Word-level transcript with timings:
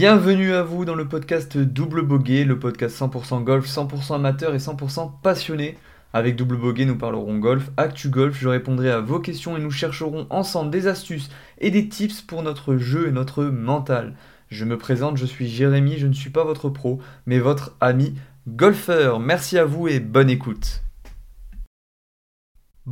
Bienvenue 0.00 0.54
à 0.54 0.62
vous 0.62 0.86
dans 0.86 0.94
le 0.94 1.06
podcast 1.06 1.58
Double 1.58 2.00
Boguet, 2.00 2.44
le 2.44 2.58
podcast 2.58 2.98
100% 2.98 3.44
golf, 3.44 3.66
100% 3.66 4.14
amateur 4.14 4.54
et 4.54 4.58
100% 4.58 5.20
passionné. 5.22 5.76
Avec 6.14 6.36
Double 6.36 6.56
Boguet, 6.56 6.86
nous 6.86 6.96
parlerons 6.96 7.36
golf, 7.36 7.70
actu 7.76 8.08
golf, 8.08 8.34
je 8.40 8.48
répondrai 8.48 8.90
à 8.90 9.00
vos 9.00 9.20
questions 9.20 9.58
et 9.58 9.60
nous 9.60 9.70
chercherons 9.70 10.26
ensemble 10.30 10.70
des 10.70 10.86
astuces 10.86 11.28
et 11.58 11.70
des 11.70 11.90
tips 11.90 12.22
pour 12.22 12.42
notre 12.42 12.78
jeu 12.78 13.08
et 13.08 13.12
notre 13.12 13.44
mental. 13.44 14.14
Je 14.48 14.64
me 14.64 14.78
présente, 14.78 15.18
je 15.18 15.26
suis 15.26 15.48
Jérémy, 15.48 15.98
je 15.98 16.06
ne 16.06 16.14
suis 16.14 16.30
pas 16.30 16.44
votre 16.44 16.70
pro, 16.70 16.98
mais 17.26 17.38
votre 17.38 17.76
ami 17.82 18.14
golfeur. 18.48 19.20
Merci 19.20 19.58
à 19.58 19.66
vous 19.66 19.86
et 19.86 20.00
bonne 20.00 20.30
écoute. 20.30 20.80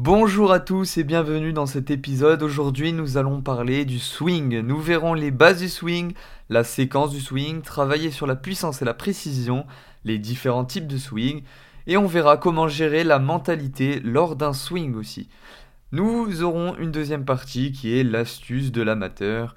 Bonjour 0.01 0.53
à 0.53 0.61
tous 0.61 0.97
et 0.97 1.03
bienvenue 1.03 1.53
dans 1.53 1.67
cet 1.67 1.91
épisode. 1.91 2.45
Aujourd'hui, 2.45 2.93
nous 2.93 3.17
allons 3.17 3.43
parler 3.43 3.85
du 3.85 3.99
swing. 3.99 4.61
Nous 4.61 4.81
verrons 4.81 5.13
les 5.13 5.33
bases 5.33 5.59
du 5.59 5.69
swing, 5.69 6.13
la 6.49 6.63
séquence 6.63 7.11
du 7.11 7.21
swing, 7.21 7.63
travailler 7.63 8.13
sur 8.13 8.29
la 8.29 8.37
puissance 8.37 8.81
et 8.81 8.85
la 8.85 8.95
précision, 8.95 9.67
les 10.05 10.19
différents 10.19 10.65
types 10.65 10.87
de 10.87 10.99
swing, 10.99 11.43
et 11.89 11.97
on 11.97 12.07
verra 12.07 12.37
comment 12.37 12.69
gérer 12.69 13.03
la 13.03 13.19
mentalité 13.19 13.99
lors 13.99 14.37
d'un 14.37 14.53
swing 14.53 14.95
aussi. 14.95 15.29
Nous 15.91 16.45
aurons 16.45 16.77
une 16.77 16.93
deuxième 16.93 17.25
partie 17.25 17.73
qui 17.73 17.99
est 17.99 18.05
l'astuce 18.05 18.71
de 18.71 18.83
l'amateur. 18.83 19.57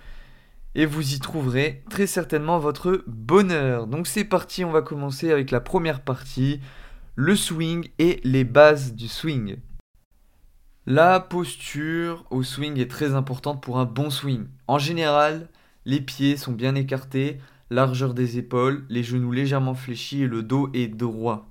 Et 0.73 0.87
vous 0.87 1.13
y 1.13 1.19
trouverez 1.19 1.83
très 1.91 2.07
certainement 2.07 2.57
votre 2.57 3.03
bonheur. 3.05 3.85
Donc 3.85 4.07
c'est 4.07 4.23
parti, 4.23 4.65
on 4.65 4.71
va 4.71 4.81
commencer 4.81 5.31
avec 5.31 5.51
la 5.51 5.61
première 5.61 6.01
partie, 6.01 6.61
le 7.15 7.35
swing 7.35 7.89
et 7.99 8.21
les 8.23 8.43
bases 8.43 8.95
du 8.95 9.07
swing. 9.07 9.57
La 10.87 11.19
posture 11.19 12.25
au 12.31 12.41
swing 12.41 12.79
est 12.79 12.89
très 12.89 13.13
importante 13.13 13.61
pour 13.61 13.77
un 13.77 13.85
bon 13.85 14.09
swing. 14.09 14.47
En 14.67 14.79
général, 14.79 15.47
les 15.85 16.01
pieds 16.01 16.37
sont 16.37 16.53
bien 16.53 16.73
écartés, 16.73 17.39
largeur 17.69 18.15
des 18.15 18.39
épaules, 18.39 18.83
les 18.89 19.03
genoux 19.03 19.31
légèrement 19.31 19.75
fléchis 19.75 20.23
et 20.23 20.27
le 20.27 20.41
dos 20.41 20.71
est 20.73 20.87
droit. 20.87 21.47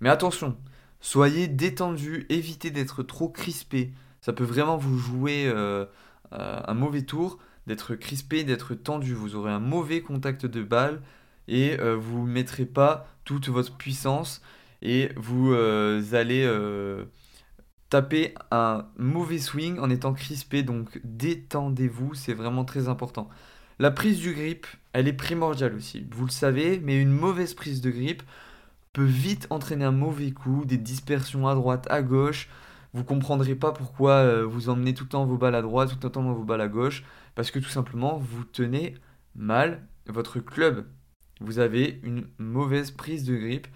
Mais 0.00 0.08
attention, 0.08 0.56
soyez 1.00 1.46
détendu, 1.46 2.26
évitez 2.28 2.72
d'être 2.72 3.04
trop 3.04 3.28
crispé. 3.28 3.92
Ça 4.20 4.32
peut 4.32 4.42
vraiment 4.42 4.76
vous 4.76 4.98
jouer 4.98 5.44
euh, 5.46 5.84
euh, 6.32 6.60
un 6.66 6.74
mauvais 6.74 7.02
tour 7.02 7.38
d'être 7.68 7.94
crispé, 7.94 8.42
d'être 8.42 8.74
tendu. 8.74 9.14
Vous 9.14 9.36
aurez 9.36 9.52
un 9.52 9.60
mauvais 9.60 10.00
contact 10.00 10.44
de 10.44 10.64
balle 10.64 11.02
et 11.46 11.78
euh, 11.78 11.94
vous 11.94 12.26
ne 12.26 12.32
mettrez 12.32 12.66
pas 12.66 13.06
toute 13.24 13.48
votre 13.48 13.76
puissance 13.76 14.42
et 14.82 15.12
vous 15.16 15.52
allez 16.12 16.46
taper 17.90 18.34
un 18.50 18.86
mauvais 18.96 19.38
swing 19.38 19.78
en 19.78 19.90
étant 19.90 20.12
crispé, 20.12 20.62
donc 20.62 21.00
détendez-vous, 21.04 22.14
c'est 22.14 22.34
vraiment 22.34 22.64
très 22.64 22.88
important. 22.88 23.28
La 23.78 23.90
prise 23.90 24.18
du 24.18 24.34
grip, 24.34 24.66
elle 24.92 25.08
est 25.08 25.12
primordiale 25.12 25.74
aussi, 25.74 26.06
vous 26.10 26.26
le 26.26 26.30
savez, 26.30 26.80
mais 26.80 27.00
une 27.00 27.12
mauvaise 27.12 27.54
prise 27.54 27.80
de 27.80 27.90
grip 27.90 28.22
peut 28.92 29.04
vite 29.04 29.46
entraîner 29.50 29.84
un 29.84 29.92
mauvais 29.92 30.32
coup, 30.32 30.64
des 30.64 30.78
dispersions 30.78 31.46
à 31.46 31.54
droite, 31.54 31.86
à 31.90 32.02
gauche. 32.02 32.48
Vous 32.94 33.04
comprendrez 33.04 33.54
pas 33.54 33.72
pourquoi 33.72 34.12
euh, 34.12 34.44
vous 34.44 34.70
emmenez 34.70 34.94
tout 34.94 35.04
le 35.04 35.10
temps 35.10 35.26
vos 35.26 35.36
balles 35.36 35.54
à 35.54 35.62
droite, 35.62 35.90
tout 35.90 36.06
le 36.06 36.10
temps 36.10 36.22
vos 36.32 36.42
balles 36.42 36.60
à 36.60 36.68
gauche, 36.68 37.04
parce 37.34 37.50
que 37.50 37.58
tout 37.58 37.68
simplement 37.68 38.16
vous 38.18 38.44
tenez 38.44 38.94
mal 39.36 39.86
votre 40.06 40.40
club. 40.40 40.86
Vous 41.40 41.58
avez 41.60 42.00
une 42.02 42.26
mauvaise 42.38 42.90
prise 42.90 43.24
de 43.24 43.36
grip. 43.36 43.68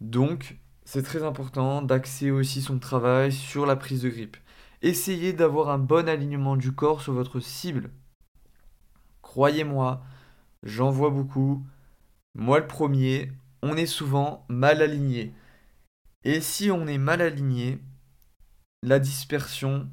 Donc, 0.00 0.58
c'est 0.90 1.02
très 1.02 1.22
important 1.22 1.82
d'axer 1.82 2.30
aussi 2.30 2.62
son 2.62 2.78
travail 2.78 3.30
sur 3.30 3.66
la 3.66 3.76
prise 3.76 4.00
de 4.00 4.08
grippe. 4.08 4.38
Essayez 4.80 5.34
d'avoir 5.34 5.68
un 5.68 5.76
bon 5.76 6.08
alignement 6.08 6.56
du 6.56 6.72
corps 6.72 7.02
sur 7.02 7.12
votre 7.12 7.40
cible. 7.40 7.90
Croyez-moi, 9.20 10.02
j'en 10.62 10.90
vois 10.90 11.10
beaucoup. 11.10 11.62
Moi 12.34 12.60
le 12.60 12.66
premier, 12.66 13.30
on 13.60 13.76
est 13.76 13.84
souvent 13.84 14.46
mal 14.48 14.80
aligné. 14.80 15.34
Et 16.24 16.40
si 16.40 16.70
on 16.70 16.86
est 16.86 16.96
mal 16.96 17.20
aligné, 17.20 17.80
la 18.82 18.98
dispersion 18.98 19.90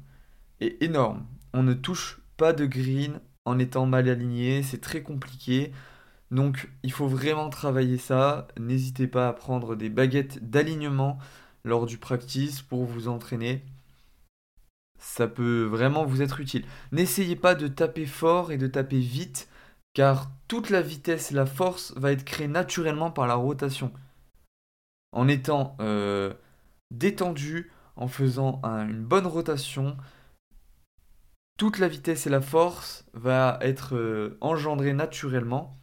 est 0.60 0.82
énorme. 0.82 1.26
On 1.52 1.62
ne 1.62 1.74
touche 1.74 2.22
pas 2.38 2.54
de 2.54 2.64
green 2.64 3.20
en 3.44 3.58
étant 3.58 3.84
mal 3.84 4.08
aligné, 4.08 4.62
c'est 4.62 4.80
très 4.80 5.02
compliqué. 5.02 5.74
Donc 6.30 6.68
il 6.82 6.92
faut 6.92 7.08
vraiment 7.08 7.50
travailler 7.50 7.98
ça. 7.98 8.48
N'hésitez 8.58 9.06
pas 9.06 9.28
à 9.28 9.32
prendre 9.32 9.76
des 9.76 9.88
baguettes 9.88 10.48
d'alignement 10.48 11.18
lors 11.64 11.86
du 11.86 11.98
practice 11.98 12.62
pour 12.62 12.84
vous 12.84 13.08
entraîner. 13.08 13.64
Ça 14.98 15.28
peut 15.28 15.64
vraiment 15.64 16.04
vous 16.04 16.22
être 16.22 16.40
utile. 16.40 16.64
N'essayez 16.92 17.36
pas 17.36 17.54
de 17.54 17.68
taper 17.68 18.06
fort 18.06 18.50
et 18.50 18.58
de 18.58 18.66
taper 18.66 18.98
vite 18.98 19.48
car 19.94 20.30
toute 20.48 20.70
la 20.70 20.82
vitesse 20.82 21.32
et 21.32 21.34
la 21.34 21.46
force 21.46 21.94
va 21.96 22.12
être 22.12 22.24
créée 22.24 22.48
naturellement 22.48 23.10
par 23.10 23.26
la 23.26 23.34
rotation. 23.34 23.92
En 25.12 25.28
étant 25.28 25.76
euh, 25.80 26.34
détendu, 26.90 27.72
en 27.96 28.08
faisant 28.08 28.60
une 28.62 29.02
bonne 29.02 29.26
rotation, 29.26 29.96
toute 31.56 31.78
la 31.78 31.88
vitesse 31.88 32.26
et 32.26 32.30
la 32.30 32.42
force 32.42 33.06
va 33.14 33.58
être 33.62 33.96
euh, 33.96 34.36
engendrée 34.42 34.92
naturellement 34.92 35.78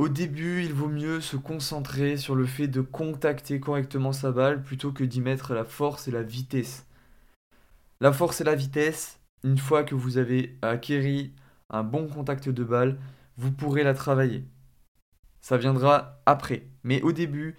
au 0.00 0.08
début, 0.08 0.64
il 0.64 0.72
vaut 0.72 0.88
mieux 0.88 1.20
se 1.20 1.36
concentrer 1.36 2.16
sur 2.16 2.34
le 2.34 2.46
fait 2.46 2.68
de 2.68 2.80
contacter 2.80 3.60
correctement 3.60 4.14
sa 4.14 4.32
balle 4.32 4.62
plutôt 4.62 4.92
que 4.92 5.04
d'y 5.04 5.20
mettre 5.20 5.52
la 5.52 5.66
force 5.66 6.08
et 6.08 6.10
la 6.10 6.22
vitesse. 6.22 6.86
La 8.00 8.10
force 8.10 8.40
et 8.40 8.44
la 8.44 8.54
vitesse, 8.54 9.20
une 9.44 9.58
fois 9.58 9.84
que 9.84 9.94
vous 9.94 10.16
avez 10.16 10.56
acquéri 10.62 11.34
un 11.68 11.82
bon 11.82 12.08
contact 12.08 12.48
de 12.48 12.64
balle, 12.64 12.98
vous 13.36 13.52
pourrez 13.52 13.82
la 13.82 13.92
travailler. 13.92 14.42
Ça 15.42 15.58
viendra 15.58 16.18
après. 16.24 16.66
Mais 16.82 17.02
au 17.02 17.12
début, 17.12 17.58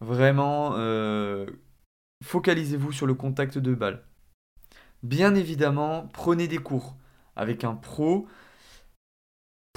vraiment, 0.00 0.74
euh, 0.76 1.44
focalisez-vous 2.22 2.92
sur 2.92 3.08
le 3.08 3.14
contact 3.14 3.58
de 3.58 3.74
balle. 3.74 4.04
Bien 5.02 5.34
évidemment, 5.34 6.08
prenez 6.12 6.46
des 6.46 6.58
cours 6.58 6.94
avec 7.34 7.64
un 7.64 7.74
pro 7.74 8.28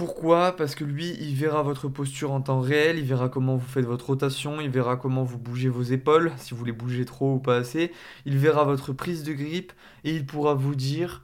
pourquoi? 0.05 0.53
Parce 0.57 0.75
que 0.75 0.83
lui, 0.83 1.15
il 1.21 1.33
verra 1.33 1.63
votre 1.63 1.87
posture 1.87 2.33
en 2.33 2.41
temps 2.41 2.59
réel, 2.59 2.99
il 2.99 3.05
verra 3.05 3.29
comment 3.29 3.55
vous 3.55 3.65
faites 3.65 3.85
votre 3.85 4.07
rotation, 4.07 4.59
il 4.59 4.69
verra 4.69 4.97
comment 4.97 5.23
vous 5.23 5.37
bougez 5.37 5.69
vos 5.69 5.81
épaules, 5.81 6.33
si 6.35 6.53
vous 6.53 6.65
les 6.65 6.73
bougez 6.73 7.05
trop 7.05 7.35
ou 7.35 7.39
pas 7.39 7.55
assez, 7.55 7.93
il 8.25 8.37
verra 8.37 8.65
votre 8.65 8.91
prise 8.91 9.23
de 9.23 9.31
grippe 9.31 9.71
et 10.03 10.13
il 10.13 10.25
pourra 10.25 10.55
vous 10.55 10.75
dire 10.75 11.23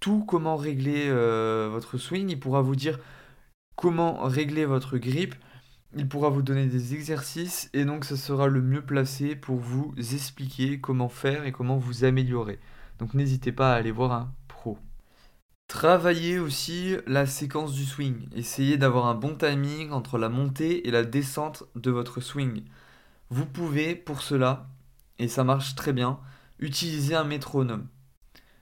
tout 0.00 0.24
comment 0.24 0.56
régler 0.56 1.08
euh, 1.08 1.68
votre 1.70 1.98
swing, 1.98 2.30
il 2.30 2.40
pourra 2.40 2.62
vous 2.62 2.74
dire 2.74 2.98
comment 3.74 4.22
régler 4.22 4.64
votre 4.64 4.96
grippe, 4.96 5.34
il 5.94 6.08
pourra 6.08 6.30
vous 6.30 6.40
donner 6.40 6.64
des 6.64 6.94
exercices 6.94 7.68
et 7.74 7.84
donc 7.84 8.06
ça 8.06 8.16
sera 8.16 8.46
le 8.46 8.62
mieux 8.62 8.80
placé 8.80 9.36
pour 9.36 9.56
vous 9.56 9.92
expliquer 9.98 10.80
comment 10.80 11.10
faire 11.10 11.44
et 11.44 11.52
comment 11.52 11.76
vous 11.76 12.06
améliorer. 12.06 12.58
Donc 12.98 13.12
n'hésitez 13.12 13.52
pas 13.52 13.74
à 13.74 13.76
aller 13.76 13.90
voir 13.90 14.12
un 14.12 14.32
pro. 15.68 15.78
Travaillez 15.78 16.38
aussi 16.38 16.96
la 17.06 17.26
séquence 17.26 17.72
du 17.72 17.84
swing. 17.84 18.28
Essayez 18.34 18.76
d'avoir 18.76 19.06
un 19.06 19.14
bon 19.14 19.34
timing 19.34 19.90
entre 19.90 20.18
la 20.18 20.28
montée 20.28 20.86
et 20.88 20.90
la 20.90 21.04
descente 21.04 21.64
de 21.74 21.90
votre 21.90 22.20
swing. 22.20 22.64
Vous 23.30 23.46
pouvez, 23.46 23.94
pour 23.94 24.22
cela, 24.22 24.68
et 25.18 25.28
ça 25.28 25.44
marche 25.44 25.74
très 25.74 25.92
bien, 25.92 26.20
utiliser 26.58 27.14
un 27.14 27.24
métronome. 27.24 27.88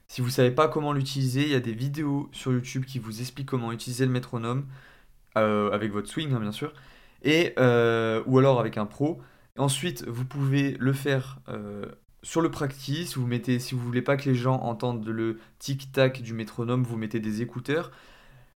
Si 0.07 0.21
vous 0.21 0.27
ne 0.27 0.33
savez 0.33 0.51
pas 0.51 0.67
comment 0.67 0.93
l'utiliser, 0.93 1.43
il 1.43 1.49
y 1.49 1.55
a 1.55 1.59
des 1.59 1.73
vidéos 1.73 2.29
sur 2.31 2.51
YouTube 2.51 2.85
qui 2.85 2.99
vous 2.99 3.21
expliquent 3.21 3.49
comment 3.49 3.71
utiliser 3.71 4.05
le 4.05 4.11
métronome, 4.11 4.65
euh, 5.37 5.71
avec 5.71 5.91
votre 5.91 6.09
swing 6.09 6.33
hein, 6.33 6.39
bien 6.39 6.51
sûr, 6.51 6.73
et, 7.23 7.53
euh, 7.59 8.23
ou 8.27 8.39
alors 8.39 8.59
avec 8.59 8.77
un 8.77 8.85
pro. 8.85 9.21
Ensuite, 9.57 10.05
vous 10.07 10.25
pouvez 10.25 10.77
le 10.79 10.93
faire 10.93 11.39
euh, 11.49 11.85
sur 12.25 12.41
le 12.41 12.49
practice, 12.49 13.17
vous 13.17 13.27
mettez, 13.27 13.59
si 13.59 13.75
vous 13.75 13.81
voulez 13.81 14.01
pas 14.01 14.17
que 14.17 14.27
les 14.27 14.35
gens 14.35 14.59
entendent 14.61 15.07
le 15.07 15.39
tic-tac 15.59 16.23
du 16.23 16.33
métronome, 16.33 16.81
vous 16.81 16.97
mettez 16.97 17.19
des 17.19 17.43
écouteurs. 17.43 17.91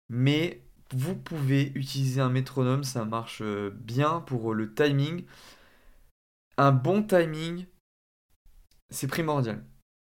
Mais 0.07 0.61
vous 0.93 1.15
pouvez 1.15 1.71
utiliser 1.73 2.21
un 2.21 2.29
métronome, 2.29 2.83
ça 2.83 3.05
marche 3.05 3.41
euh, 3.41 3.71
bien 3.73 4.19
pour 4.19 4.53
le 4.53 4.71
timing. 4.71 5.25
Un 6.59 6.71
bon 6.71 7.01
timing, 7.01 7.65
c'est 8.91 9.07
primordial. 9.07 9.65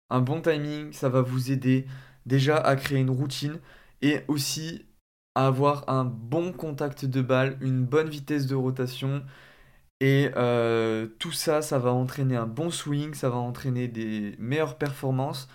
Un 0.09 0.21
bon 0.21 0.41
timing, 0.41 0.93
ça 0.93 1.09
va 1.09 1.21
vous 1.21 1.51
aider 1.51 1.85
déjà 2.25 2.55
à 2.55 2.77
créer 2.77 2.99
une 2.99 3.09
routine 3.09 3.59
et 4.01 4.21
aussi 4.29 4.85
à 5.35 5.47
avoir 5.47 5.89
un 5.89 6.05
bon 6.05 6.53
contact 6.53 7.03
de 7.03 7.21
balle, 7.21 7.57
une 7.59 7.83
bonne 7.83 8.07
vitesse 8.07 8.47
de 8.47 8.55
rotation 8.55 9.21
et 9.99 10.31
euh, 10.37 11.07
tout 11.19 11.31
ça, 11.31 11.61
ça 11.61 11.77
va 11.79 11.91
entraîner 11.91 12.35
un 12.35 12.45
bon 12.45 12.71
swing, 12.71 13.13
ça 13.13 13.29
va 13.29 13.37
entraîner 13.37 13.87
des 13.87 14.35
meilleures 14.39 14.77
performances. 14.77 15.49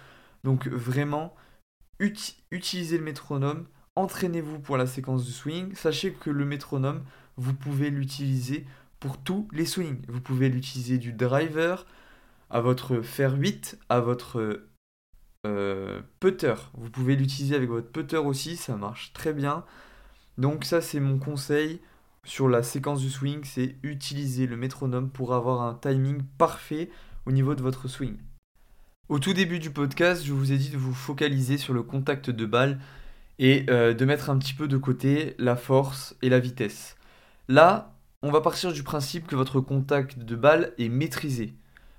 Donc 0.45 0.69
vraiment, 0.69 1.35
utilisez 2.51 2.99
le 2.99 3.05
métronome, 3.05 3.67
entraînez-vous 3.97 4.59
pour 4.61 4.77
la 4.77 4.87
séquence 4.87 5.25
du 5.25 5.33
swing. 5.33 5.75
Sachez 5.75 6.13
que 6.13 6.31
le 6.31 6.45
métronome, 6.45 7.03
vous 7.37 7.55
pouvez 7.55 7.91
l'utiliser 7.91 8.67
pour 9.01 9.19
tous 9.19 9.49
les 9.53 9.65
swings. 9.67 10.03
Vous 10.09 10.21
pouvez 10.21 10.49
l'utiliser 10.49 10.99
du 10.99 11.13
driver 11.13 11.87
à 12.51 12.61
votre 12.61 13.01
fer 13.01 13.35
8, 13.35 13.79
à 13.89 14.01
votre 14.01 14.67
euh, 15.47 16.03
putter. 16.21 16.55
Vous 16.75 16.91
pouvez 16.91 17.17
l'utiliser 17.17 17.57
avec 17.57 17.71
votre 17.71 17.91
putter 17.91 18.19
aussi, 18.19 18.57
ça 18.57 18.77
marche 18.77 19.13
très 19.15 19.33
bien. 19.33 19.65
Donc 20.37 20.65
ça 20.65 20.81
c'est 20.81 21.01
mon 21.01 21.19
conseil 21.19 21.81
sur 22.25 22.49
la 22.49 22.63
séquence 22.63 23.01
du 23.01 23.11
swing, 23.11 23.45
c'est 23.45 23.77
utiliser 23.83 24.47
le 24.47 24.57
métronome 24.57 25.11
pour 25.11 25.35
avoir 25.35 25.63
un 25.63 25.75
timing 25.75 26.23
parfait 26.39 26.91
au 27.27 27.33
niveau 27.33 27.55
de 27.55 27.63
votre 27.63 27.89
swing. 27.89 28.17
Au 29.09 29.19
tout 29.19 29.35
début 29.35 29.59
du 29.59 29.71
podcast, 29.71 30.25
je 30.25 30.33
vous 30.33 30.53
ai 30.53 30.57
dit 30.57 30.71
de 30.71 30.79
vous 30.79 30.95
focaliser 30.95 31.59
sur 31.59 31.75
le 31.75 31.83
contact 31.83 32.31
de 32.31 32.47
balle 32.47 32.81
et 33.39 33.67
euh, 33.69 33.93
de 33.93 34.05
mettre 34.05 34.31
un 34.31 34.39
petit 34.39 34.55
peu 34.55 34.69
de 34.69 34.77
côté 34.77 35.35
la 35.39 35.57
force 35.57 36.17
et 36.23 36.29
la 36.29 36.41
vitesse. 36.41 36.97
Là, 37.49 37.95
on 38.23 38.31
va 38.31 38.41
partir 38.41 38.73
du 38.73 38.83
principe 38.83 39.27
que 39.27 39.37
votre 39.37 39.61
contact 39.61 40.19
de 40.19 40.37
balle 40.37 40.73
est 40.79 40.89
maîtrisé. 40.89 41.55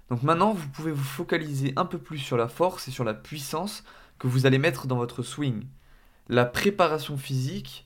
Donc 0.09 0.23
maintenant, 0.23 0.53
vous 0.53 0.67
pouvez 0.69 0.91
vous 0.91 1.03
focaliser 1.03 1.73
un 1.75 1.85
peu 1.85 1.99
plus 1.99 2.17
sur 2.17 2.37
la 2.37 2.47
force 2.47 2.87
et 2.87 2.91
sur 2.91 3.03
la 3.03 3.13
puissance 3.13 3.83
que 4.17 4.27
vous 4.27 4.47
allez 4.47 4.57
mettre 4.57 4.87
dans 4.87 4.97
votre 4.97 5.21
swing. 5.21 5.65
La 6.27 6.45
préparation 6.45 7.17
physique 7.17 7.84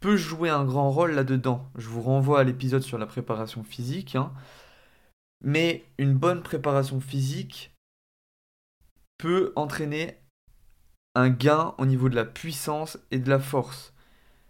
peut 0.00 0.16
jouer 0.16 0.50
un 0.50 0.64
grand 0.64 0.90
rôle 0.90 1.12
là-dedans. 1.12 1.70
Je 1.76 1.88
vous 1.88 2.02
renvoie 2.02 2.40
à 2.40 2.44
l'épisode 2.44 2.82
sur 2.82 2.98
la 2.98 3.06
préparation 3.06 3.64
physique. 3.64 4.16
Hein. 4.16 4.32
Mais 5.42 5.84
une 5.98 6.14
bonne 6.14 6.42
préparation 6.42 7.00
physique 7.00 7.74
peut 9.18 9.52
entraîner 9.56 10.18
un 11.14 11.30
gain 11.30 11.74
au 11.78 11.86
niveau 11.86 12.08
de 12.08 12.14
la 12.14 12.24
puissance 12.24 12.98
et 13.10 13.18
de 13.18 13.28
la 13.28 13.40
force. 13.40 13.92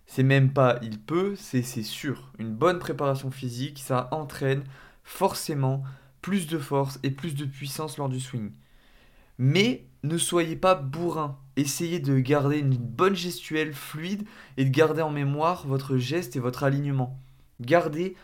C'est 0.06 0.22
même 0.22 0.52
pas 0.52 0.78
il 0.82 1.00
peut, 1.00 1.36
c'est 1.36 1.62
sûr. 1.62 2.32
Une 2.38 2.54
bonne 2.54 2.78
préparation 2.78 3.30
physique, 3.30 3.78
ça 3.78 4.08
entraîne 4.10 4.64
forcément 5.02 5.82
plus 6.22 6.46
de 6.46 6.58
force 6.58 6.98
et 7.02 7.10
plus 7.10 7.34
de 7.34 7.44
puissance 7.44 7.98
lors 7.98 8.08
du 8.08 8.20
swing. 8.20 8.52
Mais 9.38 9.86
ne 10.02 10.18
soyez 10.18 10.56
pas 10.56 10.74
bourrin. 10.74 11.38
Essayez 11.56 12.00
de 12.00 12.18
garder 12.18 12.58
une 12.58 12.76
bonne 12.76 13.16
gestuelle 13.16 13.72
fluide 13.72 14.26
et 14.56 14.64
de 14.64 14.70
garder 14.70 15.02
en 15.02 15.10
mémoire 15.10 15.66
votre 15.66 15.96
geste 15.96 16.36
et 16.36 16.40
votre 16.40 16.64
alignement. 16.64 17.20
Gardez 17.60 18.16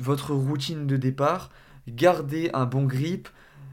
votre 0.00 0.34
routine 0.34 0.86
de 0.86 0.96
départ, 0.96 1.50
gardez 1.86 2.50
un 2.54 2.64
bon 2.64 2.84
grip, 2.84 3.28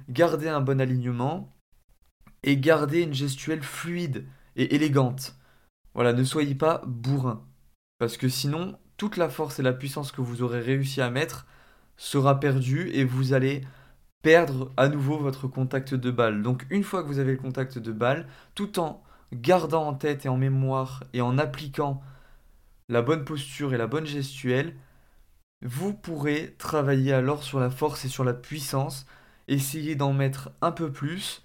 gardez 0.09 0.49
un 0.49 0.61
bon 0.61 0.81
alignement 0.81 1.55
et 2.43 2.57
gardez 2.57 3.01
une 3.01 3.13
gestuelle 3.13 3.63
fluide 3.63 4.25
et 4.55 4.75
élégante. 4.75 5.35
Voilà, 5.93 6.13
ne 6.13 6.23
soyez 6.23 6.55
pas 6.55 6.81
bourrin. 6.85 7.45
Parce 7.97 8.17
que 8.17 8.29
sinon, 8.29 8.77
toute 8.97 9.17
la 9.17 9.29
force 9.29 9.59
et 9.59 9.63
la 9.63 9.73
puissance 9.73 10.11
que 10.11 10.21
vous 10.21 10.43
aurez 10.43 10.61
réussi 10.61 11.01
à 11.01 11.09
mettre 11.09 11.45
sera 11.97 12.39
perdue 12.39 12.89
et 12.93 13.03
vous 13.03 13.33
allez 13.33 13.61
perdre 14.21 14.71
à 14.77 14.89
nouveau 14.89 15.17
votre 15.17 15.47
contact 15.47 15.93
de 15.93 16.11
balle. 16.11 16.41
Donc 16.41 16.65
une 16.69 16.83
fois 16.83 17.03
que 17.03 17.07
vous 17.07 17.19
avez 17.19 17.31
le 17.31 17.37
contact 17.37 17.77
de 17.79 17.91
balle, 17.91 18.27
tout 18.55 18.79
en 18.79 19.01
gardant 19.33 19.87
en 19.87 19.93
tête 19.93 20.25
et 20.25 20.29
en 20.29 20.37
mémoire 20.37 21.03
et 21.13 21.21
en 21.21 21.37
appliquant 21.37 22.01
la 22.89 23.01
bonne 23.01 23.23
posture 23.23 23.73
et 23.73 23.77
la 23.77 23.87
bonne 23.87 24.05
gestuelle, 24.05 24.75
vous 25.61 25.93
pourrez 25.93 26.55
travailler 26.57 27.13
alors 27.13 27.43
sur 27.43 27.59
la 27.59 27.69
force 27.69 28.05
et 28.05 28.09
sur 28.09 28.23
la 28.23 28.33
puissance, 28.33 29.05
essayer 29.47 29.95
d'en 29.95 30.13
mettre 30.13 30.51
un 30.61 30.71
peu 30.71 30.91
plus 30.91 31.43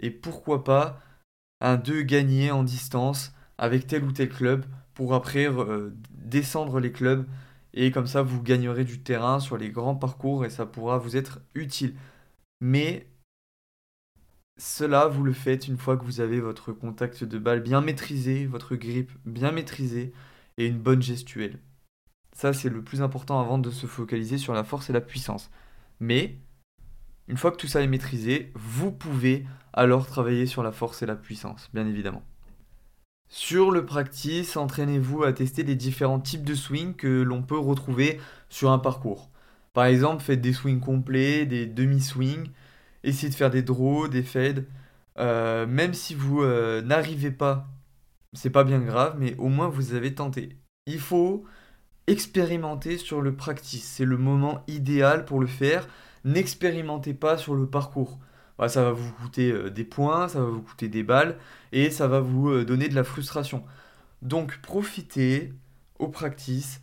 et 0.00 0.10
pourquoi 0.10 0.64
pas 0.64 1.00
un 1.60 1.76
2 1.76 2.02
gagner 2.02 2.50
en 2.50 2.62
distance 2.62 3.32
avec 3.58 3.86
tel 3.86 4.04
ou 4.04 4.12
tel 4.12 4.28
club 4.28 4.64
pour 4.94 5.14
après 5.14 5.48
euh, 5.48 5.94
descendre 6.10 6.80
les 6.80 6.92
clubs 6.92 7.26
et 7.72 7.90
comme 7.90 8.06
ça 8.06 8.22
vous 8.22 8.42
gagnerez 8.42 8.84
du 8.84 9.00
terrain 9.00 9.40
sur 9.40 9.56
les 9.56 9.70
grands 9.70 9.96
parcours 9.96 10.44
et 10.44 10.50
ça 10.50 10.66
pourra 10.66 10.98
vous 10.98 11.16
être 11.16 11.40
utile. 11.54 11.94
Mais 12.60 13.06
cela, 14.56 15.08
vous 15.08 15.24
le 15.24 15.32
faites 15.32 15.66
une 15.66 15.78
fois 15.78 15.96
que 15.96 16.04
vous 16.04 16.20
avez 16.20 16.40
votre 16.40 16.72
contact 16.72 17.24
de 17.24 17.38
balle 17.38 17.60
bien 17.60 17.80
maîtrisé, 17.80 18.46
votre 18.46 18.76
grip 18.76 19.10
bien 19.24 19.50
maîtrisé 19.50 20.12
et 20.58 20.66
une 20.66 20.78
bonne 20.78 21.02
gestuelle. 21.02 21.58
Ça, 22.32 22.52
c'est 22.52 22.68
le 22.68 22.82
plus 22.82 23.02
important 23.02 23.40
avant 23.40 23.58
de 23.58 23.70
se 23.70 23.86
focaliser 23.86 24.38
sur 24.38 24.54
la 24.54 24.64
force 24.64 24.90
et 24.90 24.92
la 24.92 25.00
puissance. 25.00 25.50
Mais, 26.00 26.38
une 27.28 27.36
fois 27.36 27.50
que 27.50 27.56
tout 27.56 27.66
ça 27.66 27.82
est 27.82 27.86
maîtrisé, 27.88 28.52
vous 28.54 28.92
pouvez 28.92 29.44
alors 29.72 30.06
travailler 30.06 30.46
sur 30.46 30.62
la 30.62 30.72
force 30.72 31.02
et 31.02 31.06
la 31.06 31.16
puissance, 31.16 31.70
bien 31.74 31.86
évidemment. 31.86 32.22
Sur 33.28 33.72
le 33.72 33.84
practice, 33.84 34.56
entraînez-vous 34.56 35.24
à 35.24 35.32
tester 35.32 35.64
les 35.64 35.74
différents 35.74 36.20
types 36.20 36.44
de 36.44 36.54
swings 36.54 36.94
que 36.94 37.22
l'on 37.22 37.42
peut 37.42 37.58
retrouver 37.58 38.20
sur 38.48 38.70
un 38.70 38.78
parcours. 38.78 39.30
Par 39.74 39.86
exemple, 39.86 40.22
faites 40.22 40.40
des 40.40 40.52
swings 40.54 40.80
complets, 40.80 41.46
des 41.46 41.66
demi-swings, 41.66 42.50
essayez 43.02 43.30
de 43.30 43.34
faire 43.34 43.50
des 43.50 43.62
draws, 43.62 44.08
des 44.08 44.22
fades. 44.22 44.66
Euh, 45.18 45.66
même 45.66 45.94
si 45.94 46.14
vous 46.14 46.42
euh, 46.42 46.82
n'arrivez 46.82 47.30
pas, 47.32 47.68
c'est 48.34 48.50
pas 48.50 48.64
bien 48.64 48.80
grave, 48.80 49.16
mais 49.18 49.36
au 49.38 49.48
moins 49.48 49.68
vous 49.68 49.94
avez 49.94 50.14
tenté. 50.14 50.56
Il 50.86 51.00
faut 51.00 51.44
expérimenter 52.06 52.98
sur 52.98 53.20
le 53.22 53.34
practice, 53.36 53.84
c'est 53.84 54.04
le 54.04 54.16
moment 54.18 54.62
idéal 54.68 55.24
pour 55.24 55.40
le 55.40 55.46
faire. 55.46 55.88
N'expérimentez 56.24 57.14
pas 57.14 57.36
sur 57.38 57.54
le 57.54 57.66
parcours. 57.66 58.18
Bah, 58.58 58.68
ça 58.68 58.84
va 58.84 58.92
vous 58.92 59.12
coûter 59.14 59.50
euh, 59.52 59.70
des 59.70 59.84
points, 59.84 60.28
ça 60.28 60.40
va 60.40 60.46
vous 60.46 60.62
coûter 60.62 60.88
des 60.88 61.02
balles 61.02 61.36
et 61.72 61.90
ça 61.90 62.06
va 62.08 62.20
vous 62.20 62.64
donner 62.64 62.88
de 62.88 62.94
la 62.94 63.04
frustration. 63.04 63.64
Donc 64.22 64.60
profitez 64.62 65.52
au 65.98 66.08
practice 66.08 66.80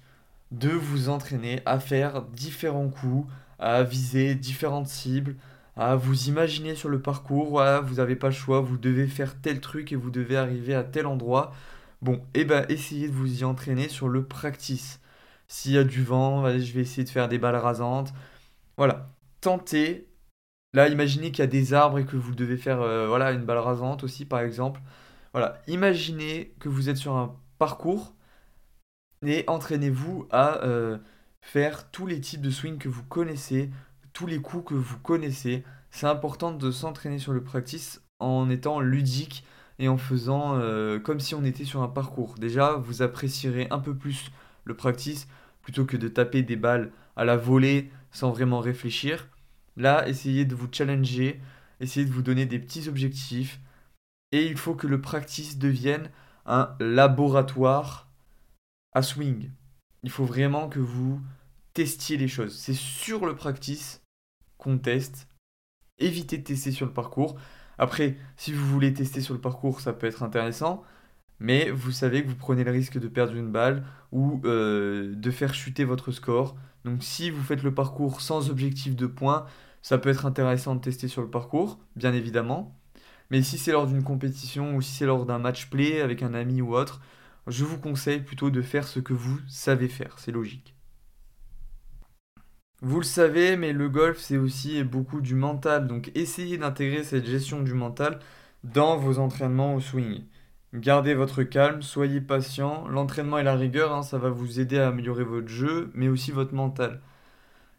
de 0.52 0.70
vous 0.70 1.10
entraîner 1.10 1.62
à 1.66 1.80
faire 1.80 2.24
différents 2.24 2.90
coups, 2.90 3.28
à 3.60 3.84
viser 3.84 4.36
différentes 4.36 4.88
cibles, 4.88 5.36
à 5.76 5.96
vous 5.96 6.28
imaginer 6.28 6.76
sur 6.76 6.90
le 6.90 7.02
parcours, 7.02 7.64
vous 7.84 7.96
n'avez 7.96 8.16
pas 8.16 8.28
le 8.28 8.34
choix, 8.34 8.62
vous 8.62 8.78
devez 8.78 9.08
faire 9.08 9.40
tel 9.42 9.62
truc 9.62 9.92
et 9.92 9.96
vous 9.96 10.12
devez 10.12 10.38
arriver 10.38 10.76
à 10.76 10.84
tel 10.84 11.06
endroit. 11.06 11.54
Bon, 12.02 12.16
et 12.34 12.42
eh 12.42 12.46
ben 12.46 12.66
essayez 12.70 13.08
de 13.08 13.14
vous 13.14 13.42
y 13.42 13.44
entraîner 13.46 13.88
sur 13.88 14.10
le 14.10 14.26
practice. 14.26 15.00
S'il 15.48 15.74
y 15.74 15.78
a 15.78 15.84
du 15.84 16.04
vent, 16.04 16.50
je 16.60 16.74
vais 16.74 16.82
essayer 16.82 17.04
de 17.04 17.10
faire 17.10 17.30
des 17.30 17.38
balles 17.38 17.56
rasantes. 17.56 18.14
Voilà, 18.78 19.10
tentez. 19.42 20.08
Là, 20.74 20.88
imaginez 20.88 21.32
qu'il 21.32 21.40
y 21.40 21.48
a 21.48 21.48
des 21.48 21.74
arbres 21.74 22.00
et 22.00 22.06
que 22.06 22.16
vous 22.18 22.34
devez 22.36 22.58
faire 22.58 22.82
euh, 22.82 23.08
voilà, 23.08 23.32
une 23.34 23.44
balle 23.46 23.58
rasante 23.60 24.04
aussi, 24.04 24.26
par 24.26 24.40
exemple. 24.42 24.82
Voilà, 25.34 25.62
imaginez 25.68 26.56
que 26.60 26.70
vous 26.70 26.90
êtes 26.90 26.98
sur 26.98 27.16
un 27.16 27.36
parcours 27.60 28.16
et 29.26 29.44
entraînez-vous 29.48 30.28
à 30.32 30.64
euh, 30.64 30.98
faire 31.42 31.90
tous 31.92 32.08
les 32.08 32.20
types 32.20 32.42
de 32.42 32.50
swing 32.50 32.78
que 32.78 32.90
vous 32.90 33.04
connaissez, 33.04 33.70
tous 34.14 34.28
les 34.28 34.40
coups 34.40 34.70
que 34.70 34.74
vous 34.74 34.98
connaissez. 35.00 35.64
C'est 35.92 36.08
important 36.08 36.52
de 36.52 36.72
s'entraîner 36.72 37.20
sur 37.20 37.34
le 37.34 37.44
practice 37.44 38.02
en 38.20 38.50
étant 38.50 38.80
ludique 38.80 39.46
et 39.80 39.88
en 39.88 39.98
faisant 39.98 40.58
euh, 40.58 41.00
comme 41.00 41.20
si 41.20 41.36
on 41.36 41.44
était 41.44 41.66
sur 41.66 41.82
un 41.82 41.88
parcours. 41.88 42.36
Déjà, 42.40 42.74
vous 42.74 43.02
apprécierez 43.02 43.68
un 43.72 43.80
peu 43.80 43.96
plus 43.96 44.32
le 44.64 44.76
practice 44.76 45.28
plutôt 45.62 45.86
que 45.86 45.98
de 45.98 46.08
taper 46.08 46.44
des 46.44 46.56
balles 46.56 46.92
à 47.16 47.26
la 47.26 47.38
volée 47.38 47.92
sans 48.12 48.32
vraiment 48.32 48.60
réfléchir. 48.60 49.28
Là, 49.78 50.08
essayez 50.08 50.46
de 50.46 50.56
vous 50.56 50.68
challenger, 50.72 51.40
essayez 51.80 52.06
de 52.06 52.12
vous 52.12 52.22
donner 52.22 52.46
des 52.46 52.60
petits 52.60 52.88
objectifs. 52.90 53.60
Et 54.32 54.46
il 54.46 54.58
faut 54.58 54.76
que 54.76 54.88
le 54.88 55.02
practice 55.02 55.58
devienne 55.58 56.10
un 56.46 56.76
laboratoire 56.80 58.11
à 58.94 59.02
swing. 59.02 59.52
Il 60.04 60.10
faut 60.10 60.26
vraiment 60.26 60.70
que 60.70 60.80
vous 60.80 61.22
testiez 61.74 62.18
les 62.18 62.28
choses. 62.28 62.58
C'est 62.58 62.74
sur 62.74 63.26
le 63.26 63.36
practice 63.36 64.02
qu'on 64.58 64.78
teste. 64.78 65.28
Évitez 66.00 66.38
de 66.38 66.44
tester 66.44 66.72
sur 66.72 66.86
le 66.86 66.94
parcours. 66.94 67.36
Après, 67.78 68.18
si 68.38 68.52
vous 68.52 68.66
voulez 68.68 68.94
tester 68.94 69.22
sur 69.22 69.34
le 69.34 69.42
parcours, 69.42 69.82
ça 69.82 69.94
peut 69.94 70.08
être 70.08 70.24
intéressant. 70.24 70.84
Mais 71.40 71.72
vous 71.72 71.92
savez 71.92 72.24
que 72.24 72.30
vous 72.30 72.36
prenez 72.36 72.64
le 72.64 72.72
risque 72.72 73.00
de 73.00 73.08
perdre 73.08 73.36
une 73.36 73.52
balle 73.52 73.84
ou 74.12 74.42
euh, 74.46 75.16
de 75.16 75.32
faire 75.32 75.56
chuter 75.56 75.84
votre 75.86 76.12
score. 76.12 76.56
Donc 76.86 77.04
si 77.04 77.30
vous 77.30 77.42
faites 77.42 77.64
le 77.64 77.74
parcours 77.74 78.22
sans 78.22 78.50
objectif 78.50 78.96
de 78.96 79.08
points, 79.08 79.46
ça 79.82 79.98
peut 79.98 80.10
être 80.10 80.26
intéressant 80.26 80.76
de 80.76 80.82
tester 80.82 81.08
sur 81.08 81.22
le 81.22 81.30
parcours, 81.30 81.80
bien 81.96 82.14
évidemment. 82.14 82.78
Mais 83.32 83.42
si 83.42 83.58
c'est 83.58 83.72
lors 83.72 83.88
d'une 83.88 84.04
compétition 84.04 84.76
ou 84.76 84.82
si 84.82 84.92
c'est 84.92 85.06
lors 85.06 85.26
d'un 85.26 85.40
match 85.40 85.70
play 85.70 86.02
avec 86.02 86.22
un 86.22 86.34
ami 86.34 86.62
ou 86.62 86.76
autre, 86.76 87.02
je 87.48 87.66
vous 87.66 87.80
conseille 87.80 88.22
plutôt 88.22 88.50
de 88.50 88.62
faire 88.62 88.88
ce 88.88 89.00
que 89.00 89.14
vous 89.14 89.40
savez 89.48 89.88
faire, 89.88 90.20
c'est 90.20 90.32
logique. 90.32 90.76
Vous 92.82 92.98
le 92.98 93.06
savez, 93.06 93.58
mais 93.58 93.74
le 93.74 93.90
golf, 93.90 94.18
c'est 94.20 94.38
aussi 94.38 94.84
beaucoup 94.84 95.22
du 95.22 95.36
mental, 95.36 95.88
donc 95.88 96.12
essayez 96.16 96.58
d'intégrer 96.58 97.04
cette 97.04 97.26
gestion 97.26 97.62
du 97.62 97.74
mental 97.74 98.20
dans 98.64 98.98
vos 98.98 99.20
entraînements 99.20 99.76
au 99.76 99.80
swing. 99.80 100.24
Gardez 100.74 101.14
votre 101.14 101.44
calme, 101.44 101.82
soyez 101.82 102.22
patient, 102.22 102.88
l'entraînement 102.88 103.38
et 103.38 103.44
la 103.44 103.56
rigueur, 103.56 103.94
hein, 103.94 104.04
ça 104.04 104.18
va 104.18 104.30
vous 104.30 104.60
aider 104.60 104.80
à 104.80 104.88
améliorer 104.88 105.24
votre 105.24 105.48
jeu, 105.48 105.92
mais 105.94 106.08
aussi 106.08 106.32
votre 106.32 106.56
mental. 106.56 107.02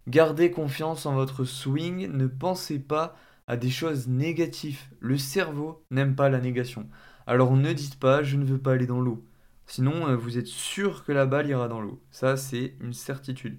Gardez 0.08 0.50
confiance 0.50 1.06
en 1.06 1.14
votre 1.14 1.44
swing, 1.44 2.08
ne 2.08 2.26
pensez 2.26 2.78
pas 2.78 3.16
à 3.46 3.56
des 3.56 3.70
choses 3.70 4.08
négatives. 4.08 4.80
Le 5.00 5.16
cerveau 5.18 5.84
n'aime 5.90 6.14
pas 6.16 6.28
la 6.28 6.40
négation. 6.40 6.88
Alors 7.26 7.56
ne 7.56 7.72
dites 7.72 7.98
pas 7.98 8.22
je 8.22 8.36
ne 8.36 8.44
veux 8.44 8.58
pas 8.58 8.72
aller 8.72 8.86
dans 8.86 9.00
l'eau. 9.00 9.24
Sinon, 9.72 10.06
euh, 10.06 10.16
vous 10.16 10.36
êtes 10.36 10.48
sûr 10.48 11.02
que 11.02 11.12
la 11.12 11.24
balle 11.24 11.48
ira 11.48 11.66
dans 11.66 11.80
l'eau. 11.80 12.02
Ça, 12.10 12.36
c'est 12.36 12.74
une 12.80 12.92
certitude. 12.92 13.58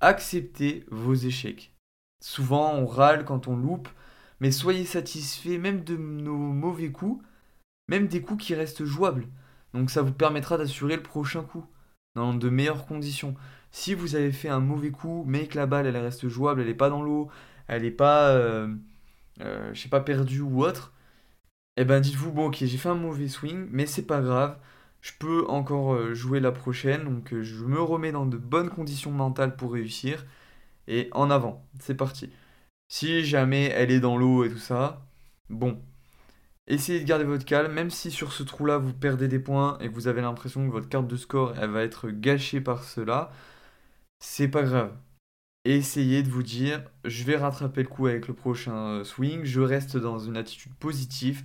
Acceptez 0.00 0.86
vos 0.90 1.12
échecs. 1.12 1.74
Souvent, 2.24 2.72
on 2.76 2.86
râle 2.86 3.26
quand 3.26 3.46
on 3.46 3.56
loupe, 3.56 3.90
mais 4.40 4.52
soyez 4.52 4.86
satisfait 4.86 5.58
même 5.58 5.84
de 5.84 5.98
nos 5.98 6.38
mauvais 6.38 6.90
coups, 6.90 7.22
même 7.88 8.08
des 8.08 8.22
coups 8.22 8.42
qui 8.42 8.54
restent 8.54 8.86
jouables. 8.86 9.28
Donc 9.74 9.90
ça 9.90 10.00
vous 10.00 10.14
permettra 10.14 10.56
d'assurer 10.56 10.96
le 10.96 11.02
prochain 11.02 11.42
coup. 11.42 11.66
dans 12.14 12.32
de 12.32 12.48
meilleures 12.48 12.86
conditions. 12.86 13.34
Si 13.70 13.92
vous 13.92 14.16
avez 14.16 14.32
fait 14.32 14.48
un 14.48 14.60
mauvais 14.60 14.90
coup, 14.90 15.24
mais 15.26 15.46
que 15.46 15.58
la 15.58 15.66
balle 15.66 15.86
elle 15.86 15.96
reste 15.98 16.26
jouable, 16.28 16.62
elle 16.62 16.68
n'est 16.68 16.74
pas 16.74 16.88
dans 16.88 17.02
l'eau, 17.02 17.28
elle 17.68 17.82
n'est 17.82 17.90
pas, 17.90 18.30
euh, 18.30 18.74
euh, 19.42 19.74
pas, 19.90 20.00
perdue 20.00 20.40
ou 20.40 20.64
autre, 20.64 20.94
eh 21.76 21.84
ben 21.84 22.00
dites-vous, 22.00 22.32
bon 22.32 22.46
ok, 22.48 22.56
j'ai 22.60 22.78
fait 22.78 22.88
un 22.88 22.94
mauvais 22.94 23.28
swing, 23.28 23.68
mais 23.70 23.86
c'est 23.86 24.06
pas 24.06 24.20
grave, 24.22 24.58
je 25.00 25.12
peux 25.18 25.46
encore 25.48 25.94
euh, 25.94 26.14
jouer 26.14 26.40
la 26.40 26.52
prochaine, 26.52 27.04
donc 27.04 27.34
je 27.40 27.64
me 27.64 27.80
remets 27.80 28.12
dans 28.12 28.26
de 28.26 28.36
bonnes 28.36 28.70
conditions 28.70 29.10
mentales 29.10 29.56
pour 29.56 29.72
réussir, 29.72 30.26
et 30.88 31.08
en 31.12 31.30
avant, 31.30 31.66
c'est 31.80 31.94
parti. 31.96 32.30
Si 32.88 33.24
jamais 33.24 33.66
elle 33.66 33.90
est 33.90 34.00
dans 34.00 34.16
l'eau 34.18 34.44
et 34.44 34.50
tout 34.50 34.58
ça, 34.58 35.06
bon, 35.48 35.80
essayez 36.66 37.00
de 37.00 37.04
garder 37.06 37.24
votre 37.24 37.44
calme, 37.44 37.72
même 37.72 37.90
si 37.90 38.10
sur 38.10 38.32
ce 38.32 38.42
trou-là 38.42 38.78
vous 38.78 38.92
perdez 38.92 39.28
des 39.28 39.38
points 39.38 39.78
et 39.80 39.88
vous 39.88 40.08
avez 40.08 40.22
l'impression 40.22 40.66
que 40.66 40.72
votre 40.72 40.88
carte 40.88 41.08
de 41.08 41.16
score 41.16 41.54
elle 41.58 41.70
va 41.70 41.82
être 41.82 42.10
gâchée 42.10 42.60
par 42.60 42.84
cela, 42.84 43.32
c'est 44.20 44.48
pas 44.48 44.62
grave. 44.62 44.92
Essayez 45.64 46.22
de 46.22 46.30
vous 46.30 46.42
dire, 46.42 46.82
je 47.04 47.24
vais 47.24 47.36
rattraper 47.36 47.82
le 47.82 47.88
coup 47.88 48.06
avec 48.06 48.28
le 48.28 48.34
prochain 48.34 49.00
euh, 49.00 49.04
swing, 49.04 49.44
je 49.44 49.60
reste 49.60 49.96
dans 49.96 50.18
une 50.18 50.36
attitude 50.36 50.74
positive, 50.74 51.44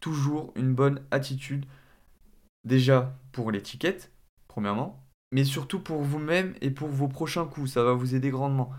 toujours 0.00 0.52
une 0.56 0.74
bonne 0.74 1.02
attitude, 1.10 1.66
déjà 2.64 3.16
pour 3.32 3.50
l'étiquette, 3.50 4.12
premièrement, 4.48 5.04
mais 5.32 5.44
surtout 5.44 5.80
pour 5.80 6.02
vous-même 6.02 6.54
et 6.60 6.70
pour 6.70 6.88
vos 6.88 7.08
prochains 7.08 7.46
coups, 7.46 7.72
ça 7.72 7.84
va 7.84 7.92
vous 7.92 8.14
aider 8.14 8.30
grandement. 8.30 8.70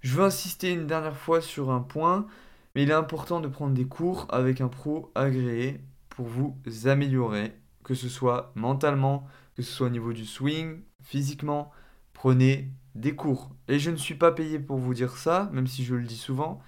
Je 0.00 0.14
veux 0.14 0.24
insister 0.24 0.72
une 0.72 0.86
dernière 0.86 1.16
fois 1.16 1.40
sur 1.40 1.70
un 1.70 1.80
point, 1.80 2.26
mais 2.74 2.82
il 2.82 2.90
est 2.90 2.94
important 2.94 3.40
de 3.40 3.48
prendre 3.48 3.74
des 3.74 3.86
cours 3.86 4.26
avec 4.28 4.60
un 4.60 4.68
pro 4.68 5.10
agréé 5.14 5.80
pour 6.08 6.26
vous 6.26 6.56
améliorer, 6.84 7.52
que 7.84 7.94
ce 7.94 8.08
soit 8.08 8.52
mentalement, 8.54 9.26
que 9.54 9.62
ce 9.62 9.72
soit 9.72 9.86
au 9.86 9.90
niveau 9.90 10.12
du 10.12 10.26
swing, 10.26 10.80
physiquement, 11.02 11.70
prenez 12.12 12.70
des 12.94 13.14
cours. 13.14 13.50
Et 13.68 13.78
je 13.78 13.90
ne 13.90 13.96
suis 13.96 14.14
pas 14.14 14.32
payé 14.32 14.58
pour 14.58 14.78
vous 14.78 14.94
dire 14.94 15.16
ça, 15.16 15.50
même 15.52 15.66
si 15.66 15.84
je 15.84 15.94
le 15.94 16.04
dis 16.04 16.16
souvent, 16.16 16.60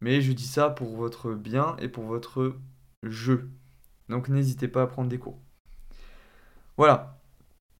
mais 0.00 0.20
je 0.20 0.32
dis 0.32 0.46
ça 0.46 0.70
pour 0.70 0.96
votre 0.96 1.34
bien 1.34 1.76
et 1.78 1.88
pour 1.88 2.04
votre 2.04 2.56
jeu. 3.02 3.50
Donc 4.08 4.28
n'hésitez 4.28 4.68
pas 4.68 4.82
à 4.82 4.86
prendre 4.86 5.08
des 5.08 5.18
cours. 5.18 5.38
Voilà. 6.76 7.20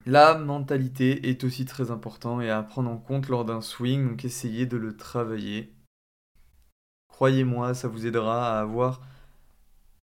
La 0.06 0.38
mentalité 0.38 1.28
est 1.28 1.44
aussi 1.44 1.66
très 1.66 1.90
important 1.90 2.40
et 2.40 2.50
à 2.50 2.62
prendre 2.62 2.90
en 2.90 2.96
compte 2.96 3.28
lors 3.28 3.44
d'un 3.44 3.60
swing, 3.60 4.08
donc 4.08 4.24
essayez 4.24 4.64
de 4.66 4.78
le 4.78 4.96
travailler. 4.96 5.74
Croyez-moi, 7.08 7.74
ça 7.74 7.88
vous 7.88 8.06
aidera 8.06 8.56
à 8.56 8.60
avoir 8.60 9.02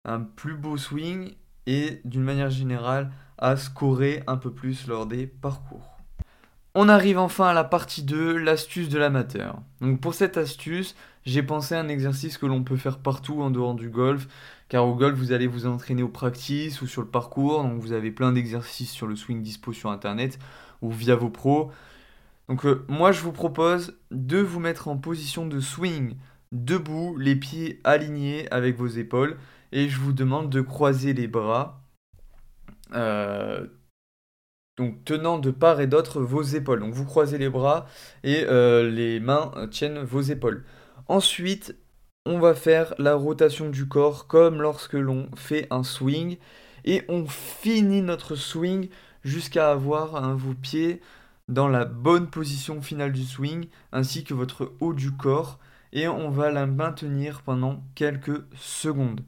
un 0.03 0.19
plus 0.19 0.55
beau 0.55 0.75
swing 0.75 1.33
et 1.65 2.01
d'une 2.03 2.23
manière 2.23 2.49
générale 2.49 3.11
à 3.37 3.55
scorer 3.57 4.23
un 4.27 4.37
peu 4.37 4.51
plus 4.51 4.87
lors 4.87 5.05
des 5.05 5.27
parcours. 5.27 5.95
On 6.77 6.89
arrive 6.89 7.17
enfin 7.17 7.47
à 7.47 7.53
la 7.53 7.63
partie 7.63 8.03
2, 8.03 8.35
l'astuce 8.35 8.89
de 8.89 8.99
l'amateur. 8.99 9.61
Donc 9.79 10.01
pour 10.01 10.13
cette 10.13 10.35
astuce, 10.35 10.93
j'ai 11.25 11.41
pensé 11.41 11.73
à 11.73 11.79
un 11.79 11.87
exercice 11.87 12.37
que 12.37 12.45
l'on 12.45 12.63
peut 12.63 12.75
faire 12.75 12.99
partout 12.99 13.41
en 13.41 13.49
dehors 13.49 13.75
du 13.75 13.89
golf, 13.89 14.27
car 14.69 14.87
au 14.87 14.95
golf 14.95 15.17
vous 15.17 15.31
allez 15.31 15.47
vous 15.47 15.65
entraîner 15.65 16.03
au 16.03 16.09
practice 16.09 16.81
ou 16.81 16.87
sur 16.87 17.01
le 17.01 17.07
parcours, 17.07 17.63
donc 17.63 17.79
vous 17.79 17.91
avez 17.91 18.11
plein 18.11 18.31
d'exercices 18.31 18.91
sur 18.91 19.07
le 19.07 19.15
swing 19.15 19.41
dispo 19.41 19.73
sur 19.73 19.89
internet 19.89 20.39
ou 20.81 20.91
via 20.91 21.15
vos 21.15 21.29
pros. 21.29 21.71
Donc 22.49 22.65
euh, 22.65 22.85
moi 22.87 23.11
je 23.11 23.21
vous 23.21 23.31
propose 23.31 23.97
de 24.11 24.39
vous 24.39 24.59
mettre 24.59 24.87
en 24.87 24.97
position 24.97 25.47
de 25.47 25.59
swing 25.59 26.15
debout, 26.51 27.17
les 27.17 27.35
pieds 27.35 27.81
alignés 27.83 28.51
avec 28.51 28.77
vos 28.77 28.87
épaules, 28.87 29.37
et 29.71 29.89
je 29.89 29.99
vous 29.99 30.13
demande 30.13 30.49
de 30.49 30.61
croiser 30.61 31.13
les 31.13 31.27
bras. 31.27 31.81
Euh, 32.93 33.67
donc 34.77 35.03
tenant 35.05 35.39
de 35.39 35.51
part 35.51 35.79
et 35.79 35.87
d'autre 35.87 36.21
vos 36.21 36.41
épaules. 36.41 36.79
Donc 36.79 36.93
vous 36.93 37.05
croisez 37.05 37.37
les 37.37 37.49
bras 37.49 37.87
et 38.23 38.45
euh, 38.47 38.89
les 38.89 39.19
mains 39.19 39.51
tiennent 39.71 39.99
vos 39.99 40.21
épaules. 40.21 40.65
Ensuite, 41.07 41.75
on 42.25 42.39
va 42.39 42.55
faire 42.55 42.93
la 42.97 43.15
rotation 43.15 43.69
du 43.69 43.87
corps 43.87 44.27
comme 44.27 44.61
lorsque 44.61 44.93
l'on 44.93 45.29
fait 45.35 45.67
un 45.69 45.83
swing. 45.83 46.37
Et 46.83 47.03
on 47.07 47.25
finit 47.25 48.01
notre 48.01 48.35
swing 48.35 48.89
jusqu'à 49.23 49.71
avoir 49.71 50.15
hein, 50.15 50.35
vos 50.35 50.53
pieds 50.53 51.01
dans 51.47 51.67
la 51.67 51.85
bonne 51.85 52.29
position 52.29 52.81
finale 52.81 53.11
du 53.11 53.23
swing 53.23 53.67
ainsi 53.91 54.23
que 54.23 54.33
votre 54.33 54.73
haut 54.79 54.93
du 54.93 55.11
corps. 55.11 55.59
Et 55.93 56.07
on 56.07 56.29
va 56.29 56.51
la 56.51 56.65
maintenir 56.65 57.41
pendant 57.41 57.83
quelques 57.95 58.43
secondes. 58.55 59.21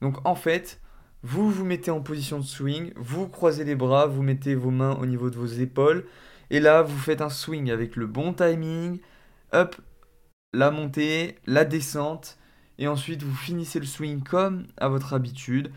Donc 0.00 0.16
en 0.26 0.34
fait, 0.34 0.80
vous 1.22 1.50
vous 1.50 1.64
mettez 1.64 1.90
en 1.90 2.00
position 2.00 2.38
de 2.38 2.44
swing, 2.44 2.92
vous 2.96 3.28
croisez 3.28 3.64
les 3.64 3.74
bras, 3.74 4.06
vous 4.06 4.22
mettez 4.22 4.54
vos 4.54 4.70
mains 4.70 4.96
au 4.96 5.06
niveau 5.06 5.28
de 5.28 5.36
vos 5.36 5.46
épaules, 5.46 6.06
et 6.48 6.60
là 6.60 6.82
vous 6.82 6.96
faites 6.96 7.20
un 7.20 7.28
swing 7.28 7.70
avec 7.70 7.96
le 7.96 8.06
bon 8.06 8.32
timing, 8.32 9.00
hop, 9.52 9.76
la 10.52 10.70
montée, 10.70 11.36
la 11.46 11.64
descente, 11.64 12.38
et 12.78 12.88
ensuite 12.88 13.22
vous 13.22 13.34
finissez 13.34 13.78
le 13.80 13.86
swing 13.86 14.22
comme 14.22 14.66
à 14.76 14.88
votre 14.88 15.14
habitude, 15.14 15.70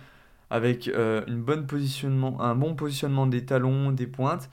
avec 0.49 0.87
euh, 0.87 1.23
un 1.27 2.55
bon 2.55 2.75
positionnement 2.75 3.27
des 3.27 3.45
talons, 3.45 3.91
des 3.91 4.07
pointes, 4.07 4.49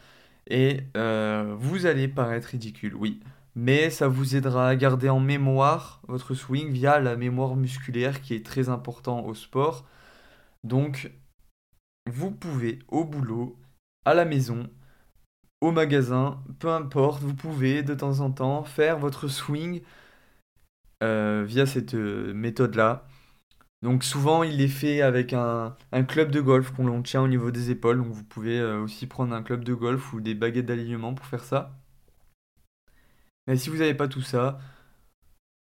et 0.49 0.81
euh, 0.97 1.55
vous 1.59 1.87
allez 1.87 2.09
paraître 2.09 2.49
ridicule, 2.49 2.95
oui. 2.95 3.21
Mais 3.55 3.91
ça 3.91 4.09
vous 4.09 4.37
aidera 4.37 4.69
à 4.69 4.77
garder 4.77 5.09
en 5.09 5.21
mémoire 5.21 6.00
votre 6.09 6.35
swing 6.35 6.71
via 6.71 7.00
la 7.00 7.17
mémoire 7.17 7.57
musculaire 7.57 8.23
qui 8.23 8.35
est 8.35 8.47
très 8.47 8.69
important 8.69 9.25
au 9.25 9.35
sport. 9.35 9.85
Donc, 10.65 11.12
vous 12.11 12.31
pouvez 12.31 12.79
au 12.89 13.05
boulot, 13.05 13.59
à 14.05 14.15
la 14.15 14.25
maison, 14.25 14.69
au 15.61 15.73
magasin, 15.73 16.43
peu 16.59 16.71
importe, 16.71 17.23
vous 17.23 17.35
pouvez 17.35 17.83
de 17.83 17.95
temps 17.95 18.21
en 18.21 18.31
temps 18.31 18.65
faire 18.65 18.99
votre 18.99 19.29
swing 19.29 19.83
euh, 21.02 21.45
via 21.47 21.64
cette 21.66 21.95
euh, 21.95 22.35
méthode-là. 22.35 23.07
Donc 23.83 24.04
souvent 24.04 24.42
il 24.42 24.61
est 24.61 24.69
fait 24.69 25.02
avec 25.02 25.33
un, 25.33 25.76
club 26.09 26.30
de 26.30 26.40
golf 26.42 26.73
qu'on 26.73 27.02
tient 27.02 27.23
au 27.23 27.28
niveau 27.28 27.50
des 27.50 27.71
épaules. 27.71 27.99
Donc 27.99 28.12
vous 28.12 28.25
pouvez 28.25 28.61
euh, 28.61 28.83
aussi 28.83 29.07
prendre 29.07 29.35
un 29.35 29.42
club 29.42 29.64
de 29.64 29.75
golf 29.75 30.12
ou 30.12 30.21
des 30.21 30.35
baguettes 30.35 30.66
d'alignement 30.66 31.14
pour 31.14 31.26
faire 31.26 31.45
ça. 31.45 31.78
Mais 33.47 33.57
si 33.57 33.71
vous 33.71 33.78
n'avez 33.78 33.95
pas 33.95 34.09
tout 34.09 34.21
ça, 34.23 34.59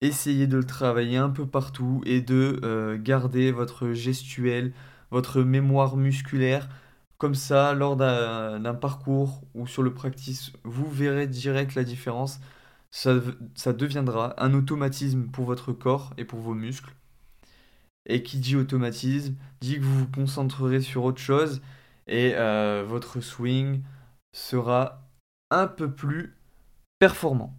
essayez 0.01 0.48
de 0.48 0.57
le 0.57 0.63
travailler 0.63 1.17
un 1.17 1.29
peu 1.29 1.45
partout 1.48 2.01
et 2.05 2.21
de 2.21 2.98
garder 3.01 3.51
votre 3.51 3.91
gestuelle, 3.93 4.74
votre 5.12 5.41
mémoire 5.43 5.98
musculaire. 5.98 6.69
Comme 7.17 7.36
ça, 7.36 7.74
lors 7.74 7.98
d'un 7.98 8.74
parcours 8.75 9.43
ou 9.53 9.67
sur 9.67 9.83
le 9.83 9.93
practice, 9.93 10.53
vous 10.63 10.89
verrez 10.89 11.27
direct 11.27 11.75
la 11.75 11.83
différence. 11.83 12.39
Ça, 12.91 13.13
deviendra 13.74 14.41
un 14.43 14.53
automatisme 14.53 15.27
pour 15.27 15.46
votre 15.46 15.74
corps 15.74 16.13
et 16.17 16.25
pour 16.25 16.39
vos 16.39 16.55
muscles. 16.55 16.93
Et 18.08 18.24
qui 18.24 18.38
dit 18.38 18.55
automatisme 18.55 19.36
dit 19.62 19.75
que 19.77 19.84
vous 19.84 20.00
vous 20.00 20.08
concentrerez 20.08 20.81
sur 20.81 21.03
autre 21.03 21.22
chose 21.22 21.62
et 22.08 22.34
euh, 22.36 22.84
votre 22.88 23.22
swing 23.22 23.84
sera 24.34 25.08
un 25.51 25.67
peu 25.67 25.91
plus 25.91 26.36
performant. 26.98 27.55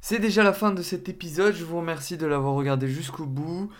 C'est 0.00 0.20
déjà 0.20 0.42
la 0.42 0.52
fin 0.52 0.72
de 0.72 0.80
cet 0.80 1.08
épisode, 1.08 1.54
je 1.54 1.64
vous 1.64 1.78
remercie 1.78 2.16
de 2.16 2.26
l'avoir 2.26 2.54
regardé 2.54 2.88
jusqu'au 2.88 3.26
bout. 3.26 3.70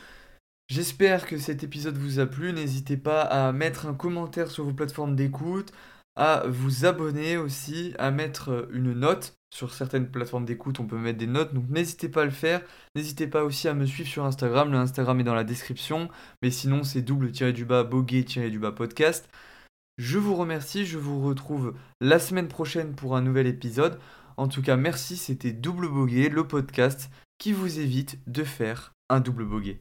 J'espère 0.69 1.27
que 1.27 1.39
cet 1.39 1.65
épisode 1.65 1.97
vous 1.97 2.19
a 2.19 2.27
plu, 2.27 2.53
n'hésitez 2.53 2.99
pas 2.99 3.23
à 3.23 3.53
mettre 3.53 3.87
un 3.87 3.95
commentaire 3.95 4.51
sur 4.51 4.65
vos 4.65 4.75
plateformes 4.75 5.17
d'écoute, 5.17 5.73
à 6.17 6.43
vous 6.47 6.85
abonner 6.85 7.39
aussi, 7.39 7.95
à 7.99 8.11
mettre 8.11 8.69
une 8.73 8.93
note. 8.93 9.38
Sur 9.51 9.73
certaines 9.73 10.11
plateformes 10.11 10.45
d'écoute, 10.45 10.79
on 10.79 10.87
peut 10.87 10.99
mettre 10.99 11.19
des 11.19 11.27
notes, 11.27 11.55
donc 11.55 11.69
n'hésitez 11.69 12.09
pas 12.09 12.23
à 12.23 12.27
le 12.27 12.31
faire. 12.31 12.61
N'hésitez 12.95 13.27
pas 13.27 13.45
aussi 13.45 13.67
à 13.67 13.75
me 13.75 13.87
suivre 13.87 14.09
sur 14.09 14.25
Instagram, 14.25 14.71
le 14.71 14.79
Instagram 14.79 15.19
est 15.21 15.25
dans 15.25 15.35
la 15.35 15.45
description, 15.45 16.09
mais 16.43 16.51
sinon 16.51 16.85
c'est 16.85 17.03
double-du-bas, 17.03 17.85
boguet-du-bas 17.85 18.73
podcast. 18.73 19.29
Je 19.97 20.19
vous 20.19 20.37
remercie, 20.37 20.87
je 20.87 20.99
vous 20.99 21.21
retrouve 21.27 21.75
la 22.01 22.19
semaine 22.19 22.49
prochaine 22.49 22.95
pour 22.95 23.17
un 23.17 23.23
nouvel 23.23 23.47
épisode. 23.47 23.99
En 24.37 24.47
tout 24.47 24.63
cas, 24.63 24.77
merci, 24.77 25.17
c'était 25.17 25.51
Double 25.51 25.89
Boguet, 25.89 26.29
le 26.29 26.47
podcast 26.47 27.11
qui 27.39 27.53
vous 27.53 27.81
évite 27.81 28.19
de 28.29 28.45
faire 28.45 28.93
un 29.09 29.19
double 29.19 29.45
boguet. 29.45 29.81